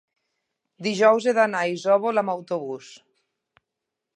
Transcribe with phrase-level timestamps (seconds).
[0.87, 2.89] dijous he d'anar a Isòvol amb autobús.